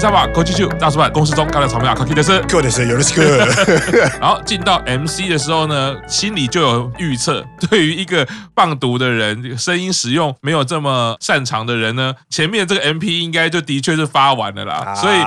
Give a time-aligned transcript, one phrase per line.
[0.00, 3.46] 动我是沙巴，国际秀大叔版公司中看到草莓啊，卡基的是，够的是有的是个。
[4.18, 14.74] 然后进到 MC 的时候呢，心里就有预测， 对于一个棒读的人，声音使用没有这么擅长的人呢，前面这个 MP 应该就的确是发完了啦。
[14.74, 15.18] 啊、所以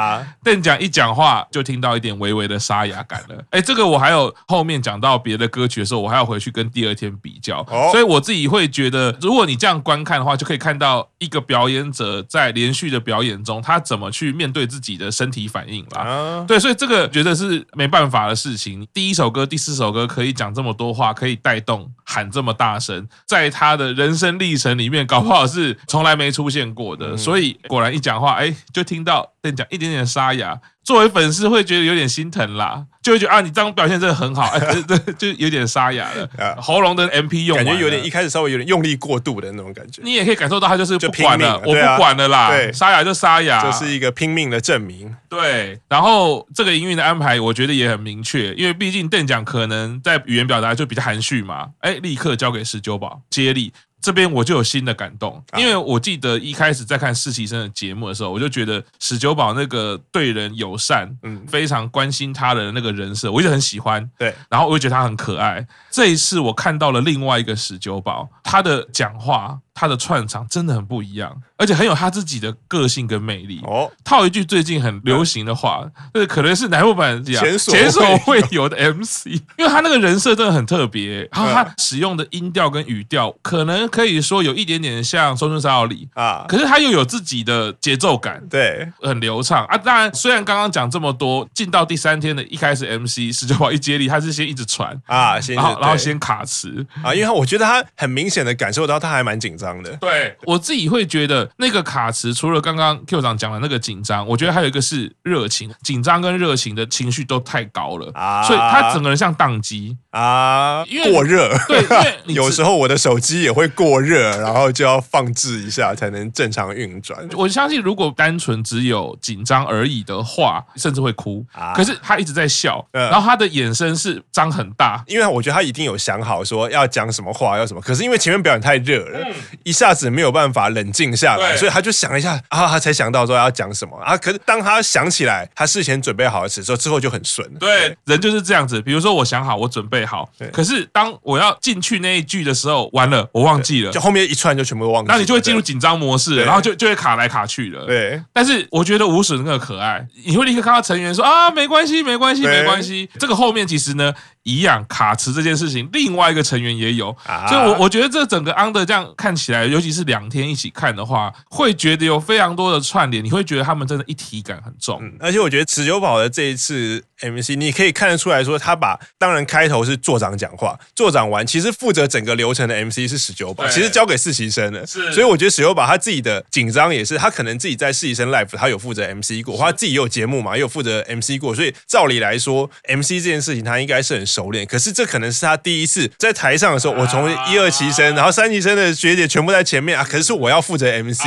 [0.44, 3.36] 邓讲一讲话就听到一点微微的沙哑感了。
[3.52, 7.60] 哎，这个我还有后面讲到别的歌曲的时候，我还要回去跟第二天比较。
[7.70, 14.34] 哦、所以我自己会觉得，如果你这样观看的话，就可以看到一个表演者在连续的表演中，他怎么去。
[14.34, 18.88] 面对自己的身体反应啦，对，所以这个觉得是没办法的事情。
[18.94, 27.16] 第一首歌、第四首歌可以讲这么多话，可以带动喊这么大声，在他的人生历程里面，搞不好是从来没出现过的。
[27.18, 30.60] 所以果然一讲话，哎，就听到邓讲一点点沙哑。
[30.84, 40.02] 作为粉丝会觉得有点心疼啦，就会觉得啊，你这样表现真的很好，哎， 对，就有点沙哑了，喉咙的 MP 用，感觉有点一开始稍微有点用力过度的那种感觉。
[40.04, 45.16] 你也可以感受到他就是不管了，我不管了啦，沙哑就沙哑，这是一个拼命的证明。
[45.30, 53.72] 对，然后这个营运的安排，我觉得也很明确，因为毕竟邓奖可能在语言表达就比较含蓄嘛，哎，立刻交给十九宝接力。
[54.04, 64.08] 这边我就有新的感动，因为我记得一开始在看实习生的节目的时候，我就觉得史九宝那个对人友善，嗯，非常关心他的那个人设，我一直很喜欢。
[64.18, 65.66] 对，然后我就觉得他很可爱。
[65.90, 69.60] 这一次我看到了另外一个史九宝，他的讲话。
[69.76, 73.60] 他的串场真的很不一样，而且很有他自己的个性跟魅力。
[73.64, 79.26] 哦，套一句最近很流行的话，这可能是乃木坂前前所未有的 MC，
[79.58, 89.76] 因为他那个人设真的很特别，然后他使用的音调跟语调，可能可以说有一点点像松村沙奥里啊，可是他又有自己的节奏感，对，很流畅啊。
[89.76, 99.82] 当然，虽然刚刚讲这么多，进到第三天的一开始 MC 十九号一接力，他是先一直传啊，先然后然后先卡词啊，因为我觉得他很明显的感受到他还蛮紧张。
[99.84, 111.50] 的对，我自己会觉得那个卡池，除了刚刚 Q 长讲的那个紧张，我觉得还有一个是热情，紧张跟热情的情绪都太高了啊，所以他整个人像宕机啊，因为过热。
[111.68, 117.28] 对，因为 有时候我的手机也会过热，然后就要放置一下才能正常运转。
[117.34, 121.46] 我相信如果单纯只有紧张而已的话，甚至会哭。
[121.76, 127.82] 可是他一直在笑，然后他的眼神是张很大，因为我觉得他一定有想好说要讲什么话，要什么。
[127.82, 129.20] 可是因为前面表演太热了。
[129.64, 134.16] 一下子没有办法冷静下来，所以他就想一下啊，他才想到说要讲什么啊。
[134.16, 137.48] 可是当他想起来，他事前准备好的时候，之后就很顺。
[137.56, 138.82] 对，人就是这样子。
[138.82, 145.16] 比如说，我想好，我准备好，可是当我要进去那一句的时候，完了，我忘记了，就后面一串就全部都忘记了。
[145.16, 147.86] 那你就会进入紧张模式，然后就就会卡来卡去了。
[147.86, 148.22] 对。
[148.32, 153.10] 但是我觉得无损那个可爱，你会立刻看到成员说啊，没关系，没关系，没关系。
[153.20, 154.14] 这个后面其实呢。
[154.44, 157.16] 一样卡池这件事情，另外一个成员也有，
[157.48, 165.02] 所以我我觉得这整个 under 这样看起来，尤其是两天一起看的话，会觉得有非常多的串联，你会觉得他们真的一体感很重。
[165.20, 174.86] 而且我觉得持久宝的这一次 MC，你可以看得出来说，他把当然开头是座长讲话，座长完，其实负责整个流程的 MC 是十九宝，其实交给实习生了。
[174.86, 191.22] 是，所以我觉得史九宝他自己的紧张也是，他可能自己在实习生 life 他有负责 MC 过，他自己也有节目嘛，也有负责 MC 过，所以照理来说，MC 这件事情他应该是很熟练，可是这可能是他第一次在台上的时候，我从一二期生，然后三期生的学姐全部在前面啊，可是我要负责 MC，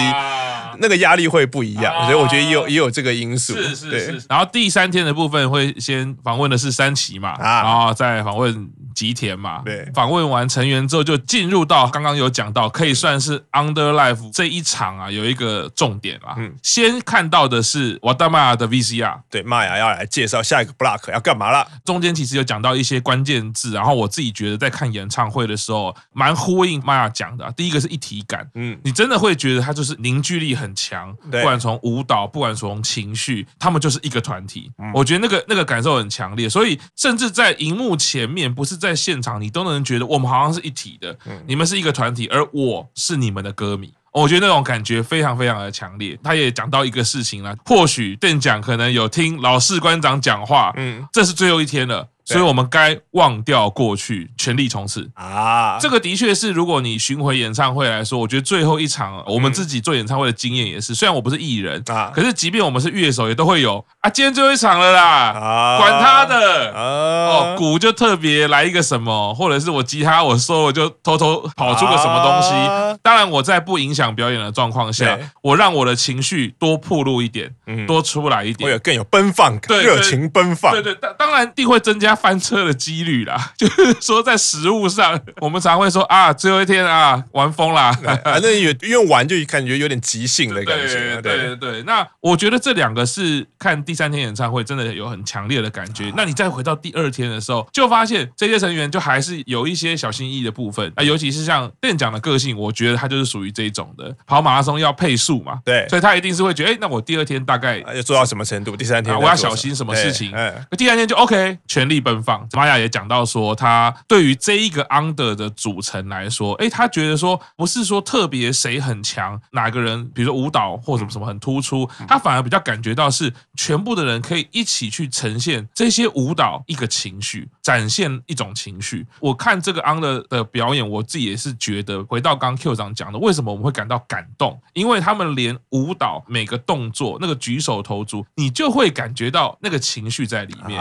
[0.79, 3.55] 那个压力会不一样，所以我觉得也有也有这个因素。
[3.55, 4.23] 是是是。
[4.29, 8.69] 然后第三天的部分会先访问的是三期嘛，然后再访问。
[8.97, 16.35] 吉田嘛，对，访问完成员之后，就进入到刚刚有讲到，可以算是 Under Life 这一场啊，有一个重点啊。
[16.39, 21.69] 嗯，先看到的是瓦达玛雅的 VCR，对，玛雅要来介绍下一个 block 要干嘛了。
[21.85, 27.53] 中间其实有讲到一些关键字，然后我自己觉得在看演唱会的时候，蛮呼应玛雅讲的啊。
[27.55, 34.73] 第一个是一体感，嗯，你真的会觉得他就是凝聚力很强，不管从舞蹈，不管从情绪，他们就是一个团体。
[34.95, 38.86] 我觉得那个那个感受很强烈，所以甚至在荧幕前面，不是在。
[38.87, 41.17] 在现场，你都能觉得我们好像是一体的，
[41.47, 43.93] 你们是一个团体，而我是你们的歌迷。
[44.13, 46.19] 我觉得那种感觉非常非常的强烈。
[46.23, 52.09] 他也讲到一个事情了，或许邓讲可能有听老士官长讲话，嗯，这是最后一天了。
[52.27, 55.79] 所以我们该忘掉过去，全力冲刺啊！
[55.81, 60.93] 这个的确是，如果你巡回演唱会来说，我觉得最后一场，我们自己做演唱会的经验也是。
[60.93, 72.99] 虽然我不是艺人啊，可是即便我们是乐手，也都会有啊，今天最后一场了啦，管他的哦，鼓就特别来一个什么，或者是我吉他我 solo 就偷偷跑出个什么东西。
[73.03, 77.55] 当然我在不影响表演的状况下，我让我的情绪多暴露一点，
[77.87, 80.73] 多出来一点，会有更有奔放感，热情奔放。
[80.73, 82.16] 对对，当当然定会增加。
[82.17, 83.53] 翻车的几率啦。
[83.57, 87.93] 就是说，在食物上，我们常会说啊，最后一天啊，玩疯啦。
[88.25, 91.21] 反正有 因为玩就感觉有点即兴的感觉。
[91.21, 91.83] 对对对。
[91.83, 96.13] 那我觉得这两个是看第三天演唱会真的有很强烈的感觉。
[96.17, 104.15] 那你再回到第二天的时候，就发现这些成员就还是有一些小心翼翼的部分啊，尤其是像店长的个性，我觉得他就是属于这一种的。
[104.27, 108.77] 跑马拉松要配速嘛，对，所以他一定是会觉得，哎，那我第二天大概要做到什么程度？
[108.77, 110.31] 第三天我要小心什么事情？
[110.33, 112.49] 那第三天就 OK，全力奔放。
[112.53, 129.05] 玛雅也讲到说，他对于这一个 Under 的组成来说，哎，他觉得说不是说特别谁很强，哪个人，比如说舞蹈或什么什么很突出，他反而比较感觉到是全部的人可以一起去呈现这些舞蹈一个情绪，展现一种情绪。
[129.19, 134.61] 我看这个 Under 的表演，我自己也是觉得，回到刚 Q 长讲的，为什么我们会感到感动？
[134.75, 140.81] 因为他们连舞蹈每个动作，那个举手投足，你就会感觉到那个情绪在里面。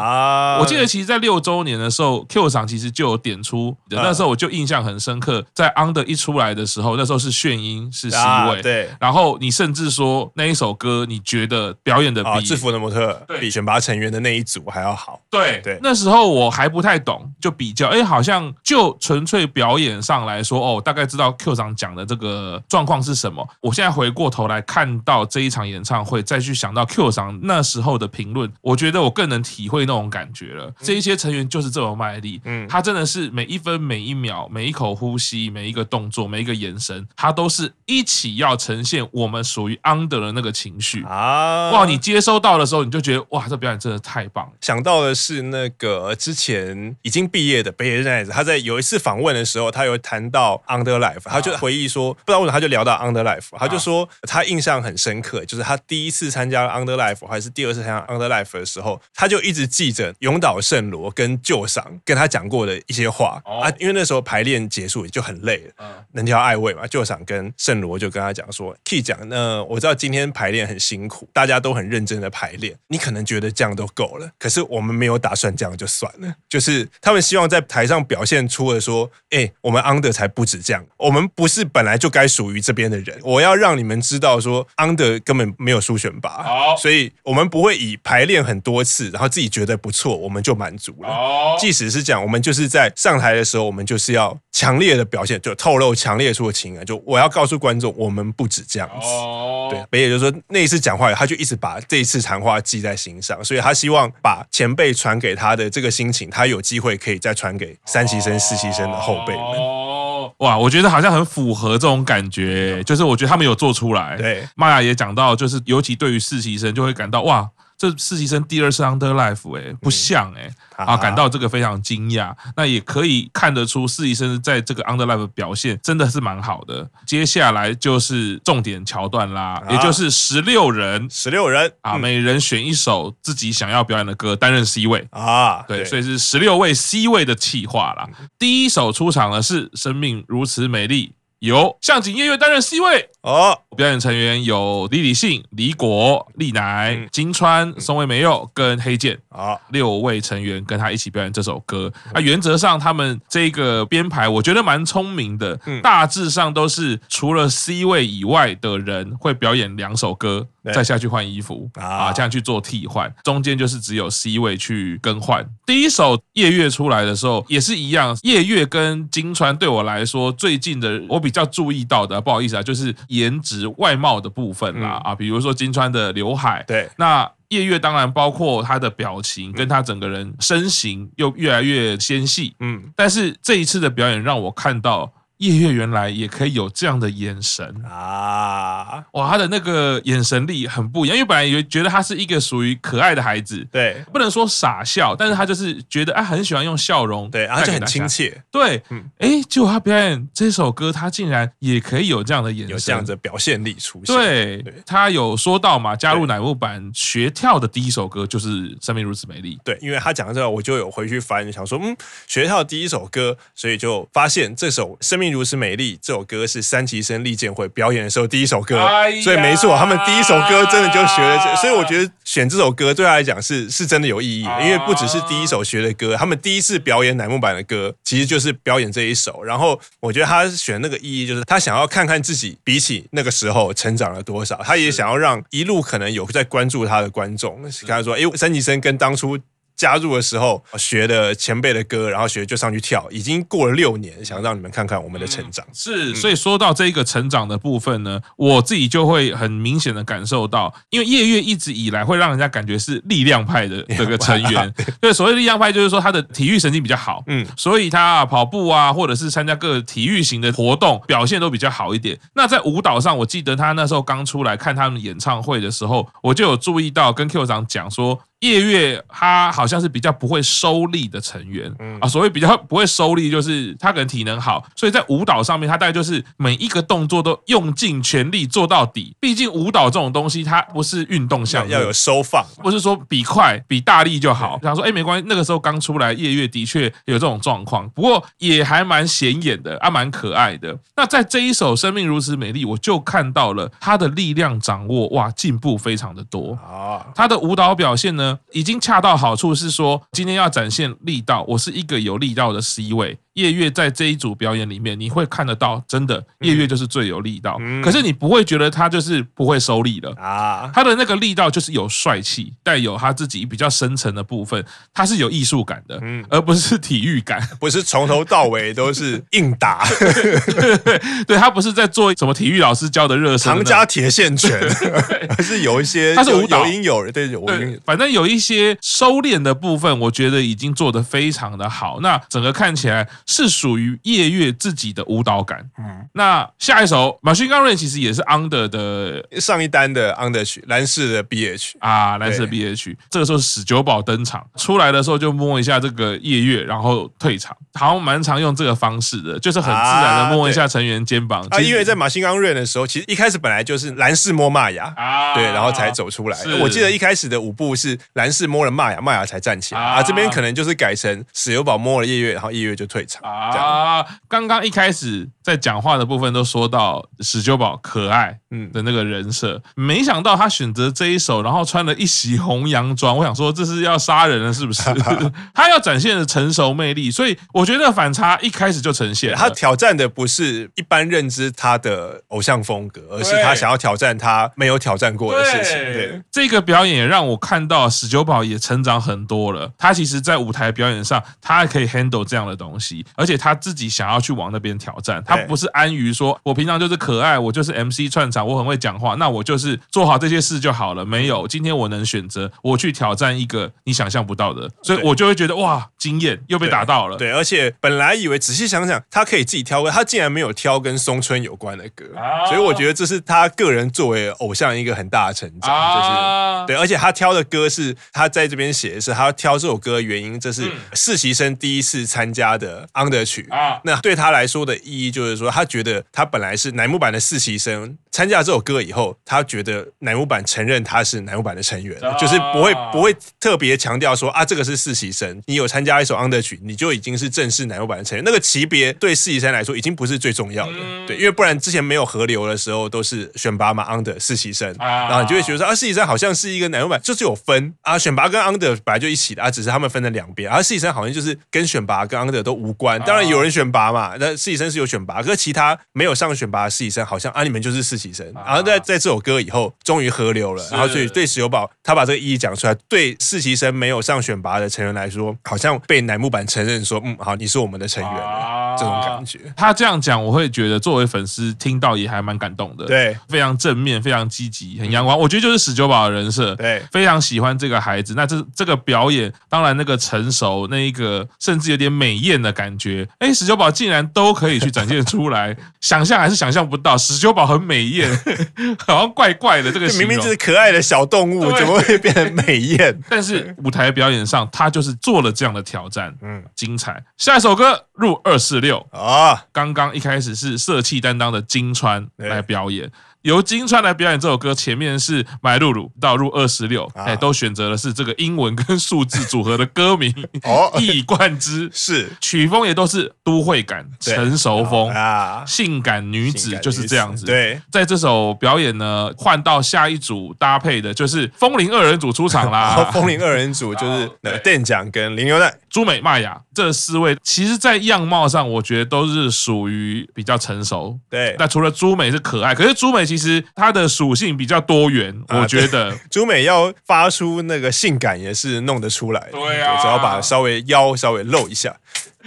[0.60, 8.18] 我记得其实，在六周年的时候，Q 厂其实就有点出，那时候我就印象很深刻，在 Under 一出来的时候，那时候是炫音是 C
[8.50, 15.20] 位，对，然后你甚至说那一首歌，你觉得表演的比制服的模特比选拔成员的那一组还要好。
[15.30, 23.48] 对对，那时候我还不太懂，就比较，哎，好像就纯粹表演上来说，哦，大概知道 Q 厂讲的这个状况是什么。
[23.62, 30.72] 我现在回过头来看到这一场演唱会，再去想到 Q 厂那时候的评论，我觉得我更能体会那种感觉了。
[30.80, 41.72] 这一些成员就是这么卖力，嗯，他真的是每一分每一秒、每一口呼吸、每一个动作、每一个眼神，他都是一起要呈现我们属于 Under 的那个情绪啊！
[41.72, 44.52] 哇，你接收到的时候，你就觉得哇，这表演真的太棒了。
[44.62, 91.10] 想到的是那个之前已经毕业的北野奈子，他在有一次访问的时候，他有谈到 Under Life，他就回忆说，不知道为什么他就聊到 Under Life，他就说他印象很深刻，就是他第一次参加 Under Life 还是第二次参加 Under Life 的时候，他就一直记着永岛圣罗跟旧赏跟他讲过的一些话啊，因为那时候排练结束也就很累了，嗯能挑爱位嘛，旧赏跟圣罗就跟他讲说，Key 讲，那我知道今天排练很辛苦，大家都很认真的排练，你可能觉得这样都够了，可是我们没有打算这样就算了，就是他们希望在台上表现出了说，哎，我们 Under 才不止这样，我们不是本来就该属于这边的人，我要让你们知道说，Under 根本没有输选拔，好，所以我们不会以排练很多次，然后自己觉得不错，我们就满足了。
[91.10, 99.08] 好，即使是这样，我们就是在上台的时候，我们就是要强烈的表现，就透露强烈出的情感，就我要告诉观众，我们不止这样子。
[99.08, 109.44] 哦，对，北野就说那一次讲话，他就一直把这一次谈话记在心上，所以他希望把前辈传给他的这个心情，他有机会可以再传给三期生、四期生的后辈们。
[109.44, 114.16] 哦，哇，我觉得好像很符合这种感觉，就是我觉得他们有做出来。
[114.18, 117.50] 对，玛雅也讲到，就是尤其对于四期生，就会感到哇。
[117.78, 122.34] 这实习生第二次 Under Life 哎，不像哎、嗯、啊，感到这个非常惊讶。
[122.56, 126.90] 那也可以看得出实习生在这个 Under Life 表现真的是蛮好的。
[127.06, 135.62] 接下来就是重点桥段啦，啊、也就是十六人，十六人啊，嗯、每人选一首自己想要表演的歌，担任 C 位啊。
[135.68, 138.08] 对，对所以是十六位 C 位的企划啦。
[138.20, 141.08] 嗯、第一首出场的是《生命如此美丽》，
[141.46, 143.10] 由向井夜月担任 C 位。
[143.22, 149.18] 哦，表演成员有李李信、李果、丽乃、金川、松尾美佑跟黑剑。
[149.30, 151.92] 啊，六位成员跟他一起表演这首歌。
[152.14, 155.60] 啊原则上他们这个编排，我觉得蛮聪明的。
[155.82, 163.14] 大致上都是除了 C 位以外的人会表演两首歌，再下去换衣服啊，这样去做替换。
[163.24, 165.46] 中间就是只有 C 位去更换。
[165.66, 172.94] 第一首夜月出来的时候也是一样，夜月跟金川对我来说最近的，我比较注意到的，不好意思啊，就是。
[173.08, 185.12] 颜值外貌的部分啦，啊，比如说金川的刘海，对，那夜月当然包括他的表情，跟他整个人身形又越来越纤细，嗯，但是这一次的表演让我看到。
[185.38, 187.66] 夜月原来也可以有这样的眼神。
[187.86, 189.04] 啊！
[189.14, 204.16] 哇，他的那个眼神力很不一样，因为本来以为觉得他是一个属于可爱的孩子，对，不能说傻笑，但是他就是觉得啊，很喜欢用笑容，对，而且很亲切，对，嗯，哎，结果他表演这首歌，他竟然也可以有这样的眼神，有这样的表现力出现。
[204.16, 211.96] 对，他有说到嘛，加入乃木坂学跳的第一首歌就是《生命如此美丽》，对，因为他讲到这个，我就有回去翻，想说，嗯，
[212.28, 215.24] 学跳第一首歌，所以就发现这首《生命》。
[215.32, 218.76] 如此美丽这首歌是三期生利剑会表演的时候第一首歌，
[219.24, 229.44] 所以没错，他们第一首歌真的就学了这，所以我觉得选这首歌对他来讲是是真的有意义的，因为不只是第一首学的歌，他们第一次表演乃木坂的歌，其实就是表演这一首。
[229.44, 239.38] 然后我觉得他选那个意义，就是他想要看看自己比起那个时候成长了多少，他也想要让一路可能有在关注他的观众，跟他说：“哎，三期生跟当初。”
[239.76, 245.66] 加入的时候学的前辈的歌，然后学就上去跳，已经过了六年，想让你们看看我们的成长。
[245.68, 254.74] 嗯、是，所以说到这个成长的部分呢，我自己就会很明显的感受到，因为叶月一直以来会让人家感觉是力量派的 这个成员。
[255.02, 262.18] 对，所谓力量派就是说他的体育神经比较好，嗯，所以他跑步啊，或者是参加各个体育型的活动，表现都比较好一点。
[262.36, 268.20] 那在舞蹈上，我记得他那时候刚出来看他们演唱会的时候，我就有注意到跟 Q 长讲说。
[268.42, 279.16] 叶月他好像是比较不会收力的成员，嗯啊，所谓比较不会收力，就是他可能体能好，所以在舞蹈上面，他大概就是每一个动作都用尽全力做到底。
[279.20, 284.60] 毕竟舞蹈这种东西，它不是运动项目，要有收放，不是说比快比大力就好。
[284.62, 290.78] 想说，哎，没关系，那个时候刚出来，夜月的确有这种状况，不过也还蛮显眼的，啊，蛮可爱的。
[290.96, 297.08] 那在这一首《生命如此美丽》，我就看到了他的力量掌握，哇，进步非常的多啊。
[297.16, 303.18] 他的舞蹈表现呢，已经恰到好处，是说今天要展现力道，我是一个有力道的 C 位。
[303.36, 307.60] 叶月在这一组表演里面，你会看得到，真的夜月就是最有力道。
[307.84, 314.64] 可是你不会觉得他就是不会收力了啊，他的那个力道就是有帅气，带有他自己比较深层的部分，
[314.94, 319.86] 他是有艺术感的，而不是体育感， 不是从头到尾都是硬打。
[321.28, 324.58] 对，他不是在做什么体育老师教的热身，长加铁线拳，
[325.38, 327.46] 而是有一些，他是舞蹈有因有人，对，有
[327.84, 332.00] 反正有一些收敛的部分，我觉得已经做得非常的好。
[332.00, 333.06] 那整个看起来。
[333.26, 335.70] 是属于夜月自己的舞蹈感。
[335.78, 342.96] 嗯，那下一首《Machine Gun Rain》其实也是 Under 的上一单的 Under 曲，蓝氏的 BH 啊，蓝色的 BH。
[343.10, 351.46] 这个时候史久保登场出来的时候，就摸一下这个夜月，然后退场，好像蛮常用这个方式的，就是很自然的摸一下成员肩膀。
[351.50, 356.38] 啊，因为在《Machine Gun Rain》的时候，其实一开始本来就是蓝氏摸玛雅啊，对，然后才走出来。
[356.62, 360.04] 我记得一开始的舞步是蓝氏摸了玛雅，玛雅才站起来啊。
[360.04, 363.15] 这边可能就是改成史久保摸了夜月，然后夜月就退场。
[363.22, 374.84] 啊，刚刚一开始在讲话的部分都说到史久宝可爱嗯的那个人设，没想到他选择这一首，然后穿了一袭红洋装，我想说这是要杀人了是不是？
[375.54, 379.34] 他要展现的成熟魅力，所以我觉得反差一开始就呈现。
[379.36, 385.76] 他挑战的不是一般认知他的偶像风格，而是他想要挑战他没有挑战过的事情。
[385.84, 389.72] 对，这个表演也让我看到史久宝也成长很多了。
[389.78, 401.06] 他其实，在舞台表演上，他还可以 handle 这样的东西，而且他自己想要去往那边挑战，他不是安于说，我平常就是可爱，我就是 MC 串场，我很会讲话，那我就是做好这些事就好了。
[401.06, 407.18] 没有，今天我能选择我去挑战一个你想象不到的，所以我就会觉得哇，惊艳又被打到了。
[407.18, 412.06] 对，而且本来以为仔细想想，他可以自己挑歌，他竟然没有挑跟松村有关的歌，
[412.48, 424.00] 所以我觉得这是他个人作为偶像一个很大的成长，就是对，而且他挑的歌是他在这边写的是他要挑这首歌的原因，这是实习生第一次参加的 Under 曲啊，那。
[424.06, 438.24] 对他来说的意义就是说，他觉得他本来是乃木坂的实习生，参加这首歌以后，他觉得乃木坂承认他是乃木坂的成员，就是不会不会特别强调说啊，这个是实习生，你有参加一首 Under 曲，你就已经是正式乃木坂的成员。
[438.24, 453.86] 那个级别对实习生来说已经不是最重要的，对，因为不然之前没有河流的时候都是选拔嘛 Under 实习生，然后你就会觉得说啊，实习生好像是一个乃木坂就是有分啊，选拔跟 Under 本来就一起的啊，只是他们分了两边，而实习生好像就是跟选拔跟 Under 都无关，当然有人选拔。
[453.96, 458.26] 嘛，那实习生是有选拔，可是其他没有上选拔的实习生，好像啊，你们就是实习生。
[458.34, 460.68] 然后在在这首歌以后，终于合流了。
[460.72, 469.40] 然后所以对史久宝，他把这个意义讲出来，对实习生没有上选拔的成员来说，好像被乃木坂承认说，嗯，好，你是我们的成员了，这种感觉。
[469.56, 472.86] 他这样讲，我会觉得作为粉丝听到也还蛮感动的。
[472.86, 475.18] 对，非常正面，非常积极，很阳光。
[475.18, 478.14] 我觉得就是史久宝的人设，对，非常喜欢这个孩子。
[478.18, 483.08] 那这这个表演，当然那个成熟，那一个甚至有点美艳的感觉。
[483.18, 484.36] 哎，十九宝竟然都。
[484.36, 486.98] 可以去展现出来， 想象还是想象不到。
[486.98, 488.12] 十九宝很美艳，
[488.86, 489.72] 好像怪怪的。
[489.72, 493.00] 这个明明就是可爱的小动物，怎么会变成美艳？
[493.10, 497.02] 但是舞台表演上，他就是做了这样的挑战，嗯，精彩。
[497.18, 502.92] 下一首歌入二四六啊，刚刚一开始是色气担当的金川来表演。
[503.26, 510.14] 由金川来表演这首歌，前面是买露露到入二十六，哎，都选择的是这个英文跟数字组合的歌名，
[510.44, 511.68] 哦， 一以贯之。
[511.74, 512.08] 是。
[512.22, 517.26] 曲风也都是都会感、成熟风啊，性感女子就是这样子。
[517.26, 522.92] 对，在这首表演呢，换到下一组搭配的就是风铃二人组出场啦。
[522.94, 530.98] 风铃二人组 就是那个店长跟林牛奈、朱美、玛雅这四位其实，在样貌上，我觉得都是属于比较成熟。
[531.10, 539.30] 对，那除了朱美是可爱，可是朱美其实她的属性比较多元，啊、我觉得 朱美要发出那个性感也是弄得出来。
[539.32, 541.76] 对啊，只要把稍微腰稍微露一下。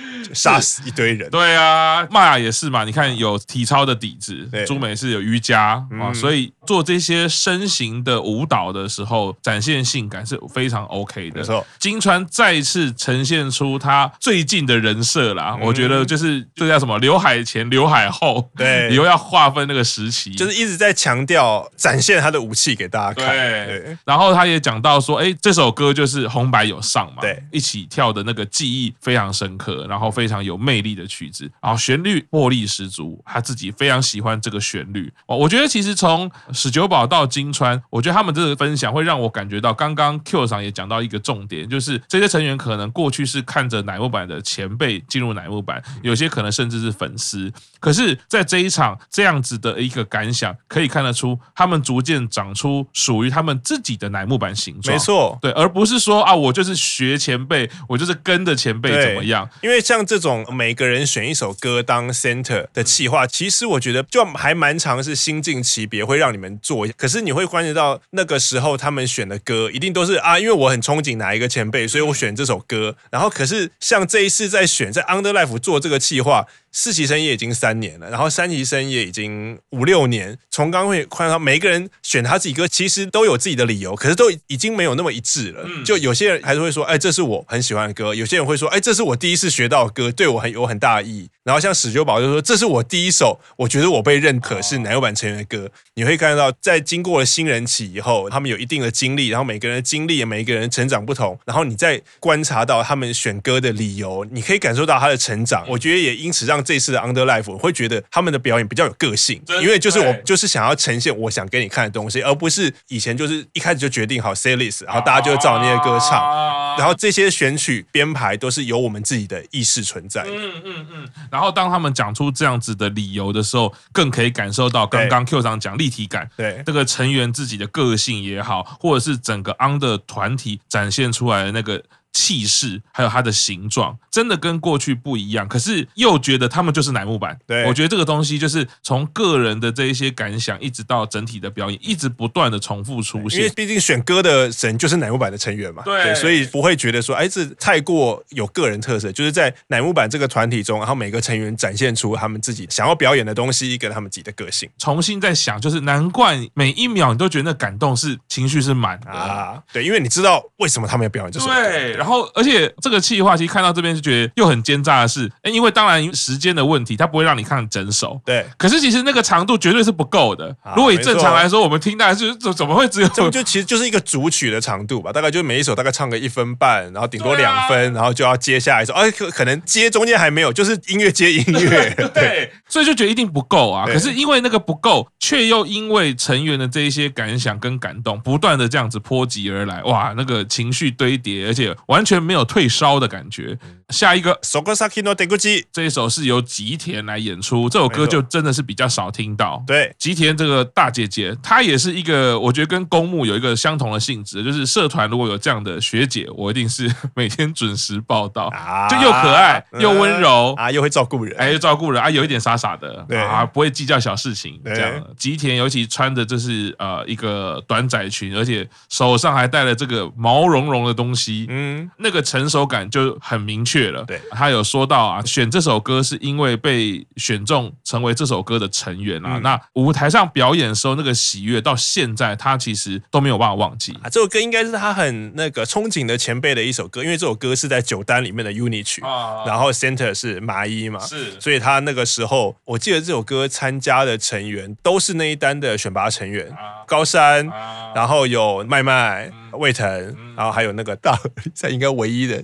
[0.35, 2.85] 杀死一堆人，对啊，玛雅也是嘛。
[2.85, 11.41] 你看有体操的底子，朱美是有瑜伽啊，嗯、所以做这些身形的舞蹈的时候，展现性感是非常 OK 的。
[11.41, 15.57] 没错，金川再次呈现出他最近的人设啦。
[15.59, 16.99] 嗯、我觉得就是这叫什么？
[16.99, 23.35] 刘海前，刘海后，对， 以后要划分那个时期，就是一直在强调展现他的武器给大家看。
[23.35, 29.87] 对，对然后他也讲到说，哎，这首歌就是红白有上嘛，对，一起跳的那个记忆非常深刻。
[29.89, 35.11] 然后非常有魅力的曲子，然后旋律魄力十足，他自己非常喜欢这个旋律。
[35.27, 54.95] 哦我觉得其实从史久宝到金川，我觉得他们这个分享会让我感觉到，刚刚 Q 上也讲到一个重点，就是这些成员可能过去是看着乃木坂的前辈进入乃木坂，有些可能甚至是粉丝，可是在这一场这样子的一个感想，可以看得出他们逐渐长出属于他们自己的乃木坂形状。
[54.95, 59.78] 没错，对，而不是说啊，我就是学前辈，我就是跟着前辈怎么样，因为。
[59.81, 66.87] 像这种每个人选一首歌当 center 的企划，其实我觉得就还蛮常是心境级别会让你们做。
[66.97, 72.97] 可是你会关注到那个时候他们选的歌一定都是啊，因为我很憧憬哪一个前辈，所以我选这首歌。
[73.11, 76.47] 然后可是像这一次在选在 Underlife 做这个企划。
[76.71, 80.39] 四期生也已经三年了，然后三级生也已经五六年。
[80.51, 85.65] 从刚会看到每个人选他自己歌，其实都有自己的理由，可是都已经没有那么一致了。
[85.85, 91.29] 就有些人还是会说，哎，这是我很喜欢的歌；有些人会说，哎，这是我第一次学到的歌，对我很有很大的意义。
[91.43, 95.71] 然后像史久宝就说，这是我第一首我觉得我被认可是奶油版成员的歌。
[95.95, 105.65] 你会看到，在经过了新人期以后，他们有一定的经历，然后每个人的经历，每一个人成长不同，然后你再观察到他们选歌的理由，你可以感受到他的成长。
[105.69, 106.59] 我觉得也因此让。
[106.69, 120.23] 这次的 Underlife，我会觉得他们的表演比较有个性，因为就是我就是想要呈现我想给你看的东西，而不是以前就是一开始就决定好 setlist，然后大家就照那些歌唱，然后这些选曲编排都是由我们自己的意识存在。
[120.29, 121.09] 嗯嗯嗯。
[121.31, 131.83] 然后当他们讲出这样子的理由的时候，更可以感受到刚刚 Q 上讲立体感，对这个成员自己的个性也好，或者是整个 Under 团体展现出来的那个。
[132.19, 135.47] 气势还有它的形状，真的跟过去不一样。
[135.47, 137.39] 可是又觉得他们就是乃木坂。
[137.47, 143.39] 对，我觉得这个东西就是从个人的这一些感想，一直到整体的表演，一直不断的重复出现。
[143.39, 145.85] 因为毕竟选歌的神就是乃木坂的成员嘛。
[145.85, 149.13] 对，对，所以不会觉得说，哎，这太过有个人特色。
[149.13, 154.69] 就是在乃木坂这个团体中，然后每个成员展现出他们自己想要表演的东西，跟他们自己的个性。
[154.77, 159.63] 重新在想，就是难怪每一秒你都觉得那感动是情绪是满的啊。
[159.73, 161.55] 对，因为你知道为什么他们要表演这首歌。
[161.55, 162.08] 对，然后。
[162.09, 168.19] 然后，而且这个气话其实看到这边就觉得又很奸诈的是，哎，因为当然时间的问题，它不会让你看整首。
[168.25, 168.47] 对。
[168.57, 170.57] 可是其实那个长度绝对是不够的。
[170.75, 173.29] 如果以正常来说，我们听大概是怎怎么会只有这？
[173.29, 181.95] 就其实就是一个主曲的长度吧，大概就每一首大概唱个一分半，然后顶多两分，然后就要接下来一首，哎，可可能接中间还没有，就是音乐接音乐。
[182.15, 182.51] 对。
[182.71, 183.85] 所以就觉得一定不够啊。
[183.85, 193.59] 可是因为那个不够，却又因为成员的这一些感想跟感动，不断的这样子波及而来，哇，那个情绪堆叠，而且完全没有退烧的感觉。
[193.91, 199.63] 下一个《Sokosaki no Deguchi》这一首是由吉田来演出，这首歌就真的是比较少听到。
[199.67, 214.61] 对，吉田这个大姐姐，她也是一个我觉得跟公募有一个相同的性质，就是社团如果有这样的学姐，我一定是 每天准时报道，啊，就又可爱又温柔啊，又会照顾人，哎，又照顾人啊，有一点傻傻的，啊，不会计较小事情。
[214.63, 222.19] 这样，吉田尤其穿的就是呃一个短窄裙，而且手上还带了这个毛茸茸的东西，嗯，那个。
[222.29, 224.05] 成熟感就很明确了。
[224.05, 229.39] 对，他有说到啊，选这首歌是因为被选中成为这首歌的成员啊。
[229.39, 234.11] 那舞台上表演的时候那个喜悦，到现在他其实都没有办法忘记啊。
[234.11, 239.01] 这首歌应该是他很那个憧憬的前辈的一首歌，因为这首歌是在九单里面的 unit 曲，
[239.47, 246.55] 然后 center 是麻衣嘛，是，所以他那个时候我记得这首歌参加的成员都是那一单的选拔成员，
[246.89, 247.47] 高山，
[247.95, 249.31] 然后有麦麦。
[249.53, 249.89] 魏腾，
[250.37, 251.19] 然后还有那个大
[251.55, 252.41] 这应该唯一的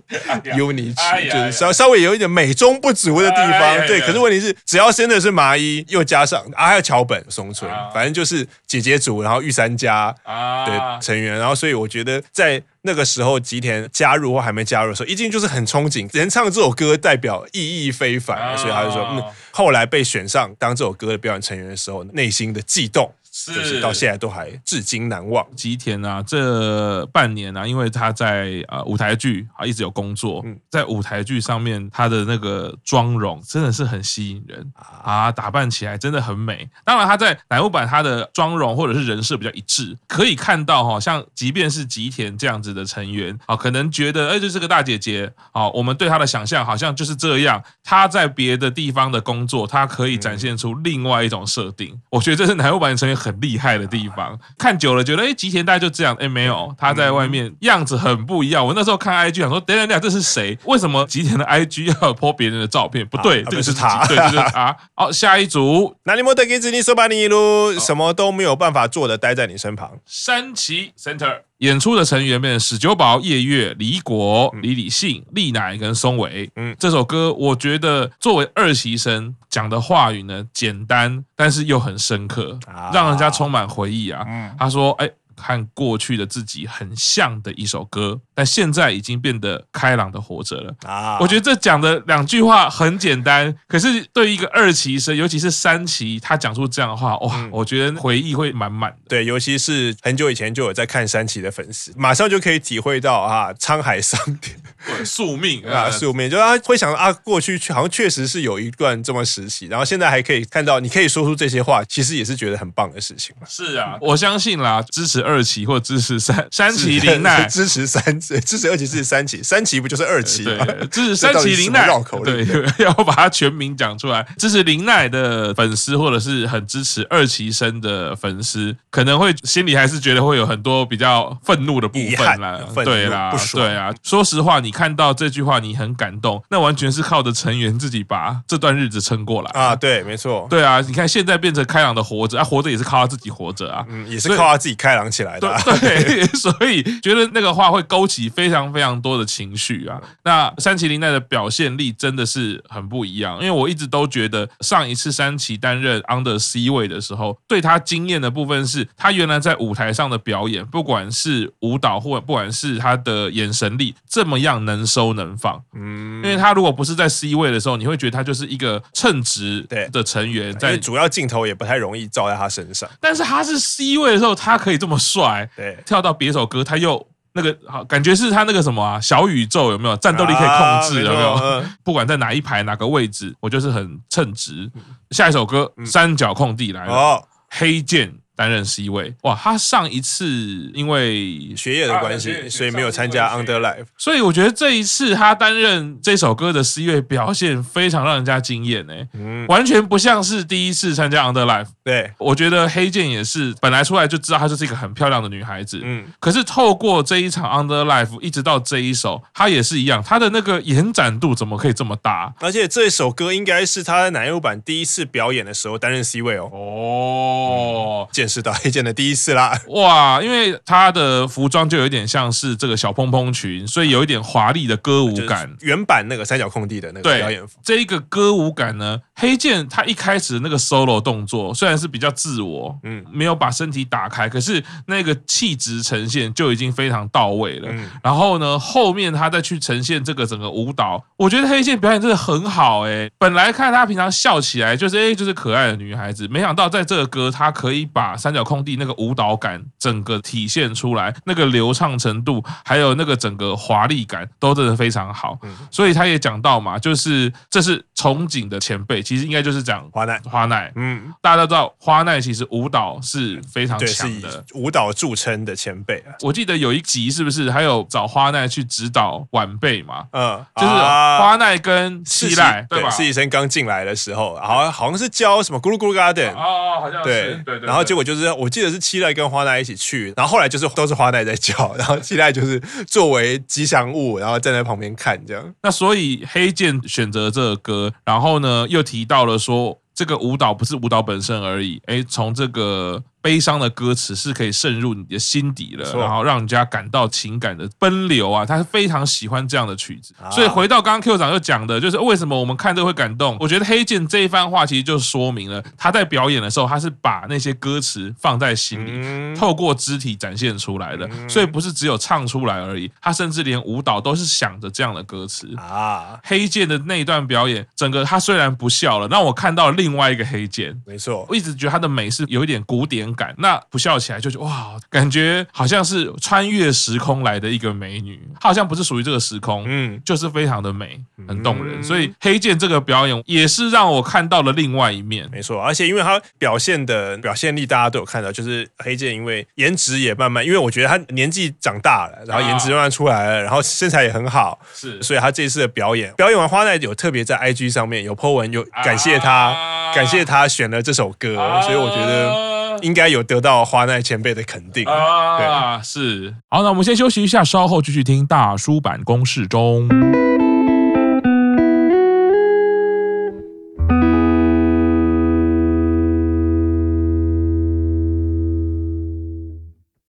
[0.56, 3.86] unit 曲，就是稍稍微有一点美中不足的地方。
[3.86, 23.12] 对，可是问题是，只要真的是麻衣，又加上啊，还有桥本松村，反正就是姐姐组，然后御三家的成员，然后所以我觉得在那个时候吉田加入或还没加入的时候，一进就是很憧憬，人唱这首歌代表意义非凡，所以他就说，嗯，后来被选上当这首歌的表演成员的时候，内心的悸动。
[23.36, 25.44] 是到现在都还至今难忘。
[25.56, 34.64] 吉田啊，这半年啊，因为他在呃舞台剧啊一直有工作，嗯、在舞台剧上面他的那个妆容真的是很吸引人
[35.02, 36.68] 啊，打扮起来真的很美。
[36.84, 47.60] 当然他在乃木坂他的妆容或者是人设比较一致，可以看到哈，像即便是吉田这样子的成员啊，可能觉得哎，这是个大姐姐啊，我们对她的想象好像就是这样。
[47.82, 52.00] 她在别的地方的工作，她可以展现出另外一种设定。
[52.10, 54.38] 我觉得这是乃木坂成员很厉害的地方。
[54.58, 58.66] 看久了觉得哎，吉田大概就这样，哎，没有，他在外面样子很不一样。
[58.66, 60.58] 我那时候看 IG 想说，等等等，这是谁？
[60.64, 63.06] 为什么吉田的 IG 要 po 别人的照片？
[63.06, 64.76] 不对，这个是他，对，就是他。
[64.94, 69.98] 好，下一组，那你莫得给子你说吧，你路什么都没有办法做的，待在你身旁。
[70.04, 76.50] 山崎 Center 演出的成员们：史久宝、叶月、李果、李李信、丽乃跟松尾。
[76.56, 82.58] 嗯，这首歌我觉得作为二习生讲的话语呢，简单但是又很深刻，
[82.92, 84.26] 让人家充满回忆啊。
[84.58, 91.18] 他说：“哎。”和过去的自己很像的一首歌，但现在已经变得开朗的活着了啊！
[91.20, 98.96] 我觉得这讲的两句话很简单，可是对于一个二期生，尤其是三期，他讲出这样的话，哇，嗯、我觉得回忆会满满的。
[99.08, 113.46] 对，尤其是很久以前就有在看三期的粉丝，马上就可以体会到啊，沧海桑田，宿命 啊，宿命，就他会想啊，过去好像确实是有一段这么时期，然后现在还可以看到，你可以说出这些话，其实也是觉得很棒的事情嘛。
[113.48, 115.24] 是啊，我相信啦，支持。
[115.24, 120.64] 二期或支持三三期林奈， 支持三支持二期支持三期，三期不就是二期吗？
[120.64, 124.26] 对，支持三期林奈，绕口令，对， 要把它全名讲出来。
[124.38, 132.60] 支持林奈的粉丝，或者是很支持二期生的粉丝，可能会心里还是觉得会有很多比较愤怒的部分啦。
[132.84, 133.92] 对啦，对啊。
[134.02, 139.74] 说实话，你看到这句话，你很感动，那完全是靠着成员自己把这段日子撑过来啊。
[139.74, 140.46] 对，没错。
[140.48, 145.60] 对啊，你看现在变成开朗的活着，啊，活着也是靠他自己活着啊，嗯，也是靠他自己开朗起来的啊。
[145.80, 150.00] 对，对， 所以觉得那个话会勾起非常非常多的情绪啊。
[150.24, 165.62] 那山崎绫奈的表现力真的是很不一样，因为我一直都觉得上一次山崎担任 Under C 位的时候，对他惊艳的部分是他原来在舞台上的表演，不管是舞蹈或不管是他的眼神力，这么样能收能放。
[165.74, 172.88] 嗯，因为他如果不是在 C 位的时候，你会觉得他就是一个称职的成员，在主要镜头也不太容易照在他身上。
[173.00, 175.48] 但是他是 C 位的时候，他可以这么帅。
[175.56, 181.02] 对，跳到别首歌，他又那个好，感觉是他那个什么啊，小宇宙有没有战斗力可以控制？
[181.04, 181.64] 有没有？
[181.82, 184.70] 不管在哪一排哪个位置，我就是很称职。
[185.10, 188.14] 下一首歌，三角空地来了，黑键。
[188.36, 190.26] 担任 C 位，哇，他上一次
[190.74, 201.68] 因为学业的关系，所以没有参加 Under Life，所以我觉得这一次他担任这首歌的 C 位表现非常让人家惊艳呢，嗯，完全不像是第一次参加 Under Life。
[201.84, 212.34] 对，我觉得黑键也是本来出来就知道她就是一个很漂亮的女孩子，嗯，可是透过这一场 Under Life 一直到这一首，她也是一样，她的那个延展度怎么可以这么大？
[212.40, 216.50] 而且这首歌应该是她在乃木坂第一次表演的时候担任 C 位哦。
[216.52, 218.08] 哦。
[218.24, 219.60] 见识到黑键的第一次啦！
[219.68, 225.54] 哇，因为他的服装就有点像是这个小蓬蓬裙，所以有一点华丽的歌舞感。
[225.60, 237.68] 原版那个三角空地的那个表演服，这一个歌舞感呢，黑键他一开始的那个 solo 动作虽然是比较自我，嗯，没有把身体打开，可是那个气质呈现就已经非常到位了。
[237.70, 243.10] 嗯，然后呢，后面他再去呈现这个整个舞蹈，我觉得黑键表演真的很好哎。
[243.18, 255.38] 本来看他平常笑起来就是哎就是可爱的女孩子，没想到在这个歌他可以把三角空地那个舞蹈感整个体现出来，那个流畅程度，还有那个整个华丽感，都真的非常好。
[255.70, 260.20] 所以他也讲到嘛，就是这是憧憬的前辈，其实应该就是讲花奈。
[260.24, 266.14] 花奈，嗯，大家都知道花奈其实舞蹈是非常强的，舞蹈著称的前辈啊。
[266.22, 270.06] 我记得有一集是不是还有找花奈去指导晚辈嘛？
[270.12, 272.90] 嗯，就是花奈跟七濑对吧？
[272.90, 278.30] 实习生刚进来的时候，好像好像是教什么咕噜咕噜 Garden 哦，好像是对对对，然后结果就是。
[278.34, 285.54] 我记得是七濑跟花奈一起去，然后后来就是都是花奈在叫，然后七濑就是作为吉祥物，然后站在旁边看这样。
[285.62, 293.02] 那所以黑键选择这个歌，然后呢又提到了说，这个舞蹈不是舞蹈本身而已，诶，从这个。
[293.24, 298.44] 悲伤的歌词是可以渗入你的心底了，然后让人家感到情感的奔流啊！
[298.44, 303.38] 他是非常喜欢这样的曲子，所以回到刚刚 Q 长又讲的，就是为什么我们看这会感动？
[303.40, 316.20] 我觉得黑键这一番话其实就说明了他在表演的时候，他是把那些歌词放在心里，透过肢体展现出来的，所以不是只有唱出来而已，他甚至连舞蹈都是想着这样的歌词啊。
[316.22, 323.13] 黑键的那一段表演，整个他虽然不笑了，让我看到另外一个黑键，没错，我一直觉得他的美是有一点古典。
[323.14, 323.34] 感。
[323.38, 331.82] 那不笑起来就觉得哇，感觉好像是穿越时空来的一个美女，她好像不是属于这个时空，嗯，就是非常的美，很动人。
[331.82, 335.60] 所以黑剑这个表演也是让我看到了另外一面，没错。
[335.60, 349.54] 而且因为她表现的表现力，大家都有看到，就是黑剑因为颜值也慢慢，因为我觉得她年纪长大了，然后颜值慢慢出来了，然后身材也很好，是，所以她这次的表演，表演完花奈有特别在 IG 上面有 po 文，有感谢她，
[349.94, 352.53] 感谢她选了这首歌，所以我觉得
[352.84, 356.34] 应该有得到花奈前辈的肯定啊，是。
[356.50, 359.88] 好，那我们先休息一下，稍后继续听大叔版公式中。